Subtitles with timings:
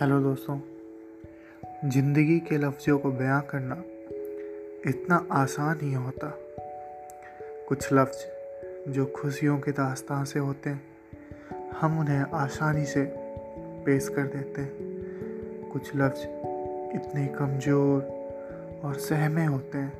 [0.00, 0.60] Hello दोस्तों,
[1.90, 3.74] ज़िंदगी के लफ्ज़ों को बयां करना
[4.90, 6.38] इतना आसान ही होता।
[7.68, 10.82] कुछ लफ्ज़ जो खुशियों के दास्तान से होते हैं,
[11.80, 13.04] हम उन्हें आसानी से
[13.86, 16.20] पेश कर देते हैं। कुछ लफ्ज़
[16.96, 18.02] इतने कमज़ोर
[18.84, 19.92] और सहमे होते हैं,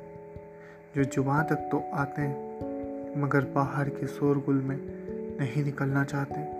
[0.95, 4.77] जो ज़ुबान तक तो आते हैं, मगर बाहर के शोरगुल में
[5.39, 6.56] नहीं निकलना चाहते।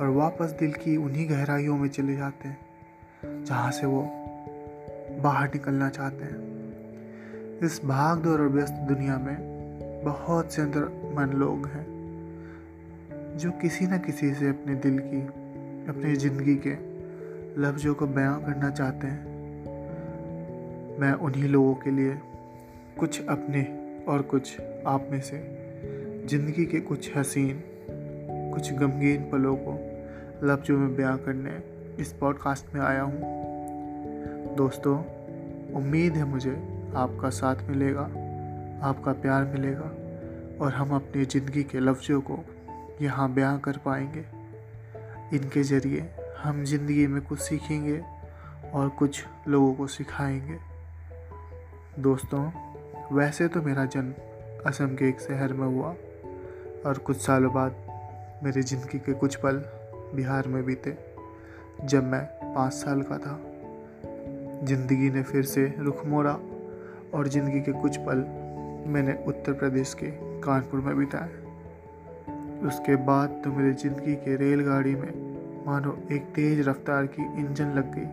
[0.00, 4.02] और वापस दिल की उन्हीं गहराइयों में चले जाते हैं, जहाँ से वो
[5.22, 9.36] बाहर निकलना चाहते हैं। इस भाग दौड़ और व्यस्त दुनिया में
[10.04, 11.86] बहुत से अंदर मन लोग हैं,
[13.38, 15.20] जो किसी न किसी से अपने दिल की,
[15.88, 16.74] अपनी ज़िंदगी के
[17.62, 19.34] लफ्ज़ों को बयां करना चाहते हैं।
[21.00, 22.18] मैं उन्हीं लोगों के लिए
[22.98, 23.62] कुछ अपने
[24.08, 25.38] और कुछ आप में से
[26.26, 27.62] ज़िंदगी के कुछ हसीन
[28.56, 29.72] कुछ गमगीन पलों को
[30.44, 31.50] लफ्ज़ों में बयां करने
[32.02, 33.20] इस पॉडकास्ट में आया हूँ।
[34.56, 34.98] दोस्तों,
[35.74, 36.52] उम्मीद है मुझे
[36.96, 38.02] आपका साथ मिलेगा,
[38.88, 39.90] आपका प्यार मिलेगा
[40.64, 42.38] और हम अपनी ज़िंदगी के लफ्ज़ों को
[43.02, 44.24] यहाँ बयां कर पाएँगे।
[45.36, 46.10] इनके ज़रिए
[46.42, 48.02] हम ज़िंदगी में कुछ सीखेंगे
[48.74, 50.58] और कुछ लोगों को सिखाएँगे।
[52.02, 52.50] दोस्तों,
[53.12, 54.12] वैसे तो मेरा जन्म
[54.66, 55.94] असम के एक शहर में हुआ
[56.86, 57.86] और कुछ सालों बाद
[58.44, 59.62] मेरी ज़िंदगी के कुछ पल
[60.14, 60.96] बिहार में बीते,
[61.84, 62.20] जब मैं
[62.54, 63.38] पाँच साल का था।
[64.64, 66.32] ज़िंदगी ने फिर से रुख मोड़ा
[67.14, 68.18] और ज़िंदगी के कुछ पल
[68.86, 71.30] मैंने उत्तर प्रदेश के कानपुर में बिताए।
[72.68, 77.92] उसके बाद तो मेरी ज़िंदगी के रेलगाड़ी में, मानो एक तेज़ रफ्तार की इंजन लग
[77.96, 78.06] गई।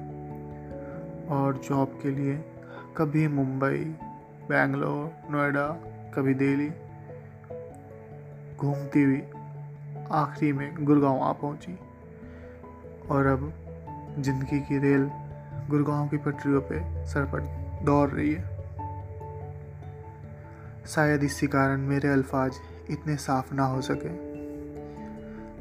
[1.36, 2.44] और जॉब के लिए
[2.98, 3.86] कभी मुंबई,
[4.50, 5.68] बेंगलोर, नोएडा,
[6.16, 6.70] कभी दिल्ली,
[8.58, 9.22] घूमती हुई
[10.12, 11.80] आखिरी में गुड़गांव आ पहुँची।
[13.12, 13.53] और अब
[14.19, 15.12] ज़िंदगी की रेल
[15.69, 17.40] गुड़गांव की पटरियों पे सर पर
[17.86, 18.53] दौड़ रही है।
[20.88, 22.56] शायद इसी कारण मेरे अल्फाज
[22.90, 24.34] इतने साफ़ ना हो सके।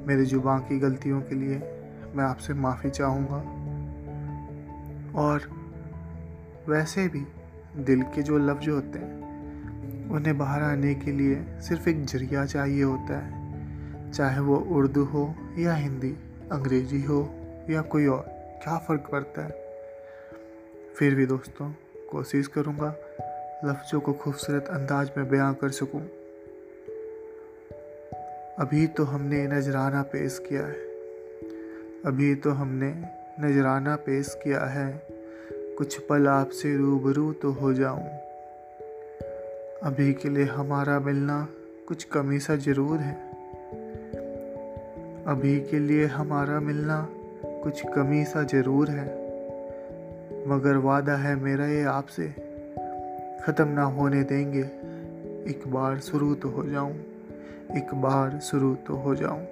[0.07, 1.59] मेरी ज़ुबान की गलतियों के लिए
[2.15, 3.63] मैं आपसे माफ़ी चाहूँगा।
[5.21, 5.41] और
[6.69, 7.27] वैसे भी
[7.77, 9.23] दिल के जो लफ्ज़ होते हैं,
[10.11, 13.42] उन्हें बाहर आने के लिए सिर्फ़ एक ज़रिया चाहिए होता है।
[14.15, 16.17] चाहे वो उर्दू हो या हिंदी,
[16.53, 17.31] अंग्रेज़ी हो
[17.71, 18.25] या कोई और,
[18.63, 19.63] क्या फ़र्क पड़ता है?
[20.97, 21.73] फिर भी दोस्तों,
[22.11, 22.97] कोशिश करूँगा
[23.65, 26.09] लफ्ज़ों को खूबसूरत अंदाज में बयां कर सकूँ।
[28.59, 30.93] अभी तो हमने नजराना पेश किया है।
[32.07, 32.95] अभी तो हमने
[33.41, 35.07] नजराना पेश किया है।
[35.51, 38.09] कुछ पल आपसे रूबरू तो हो जाऊँ।
[39.83, 41.49] अभी के लिए हमारा मिलना
[41.89, 43.32] कुछ कमी सा ज़रूर है।
[45.27, 47.09] अभी के लिए हमारा मिलना
[47.47, 49.05] कुछ कमी सा ज़रूर है।
[50.49, 52.29] मगर वादा है मेरा ये आपसे,
[53.45, 54.63] ख़त्म ना होने देंगे।
[55.51, 56.93] एक बार शुरू तो हो जाऊँ,
[57.77, 59.43] एक बार शुरू तो हो जाऊँ।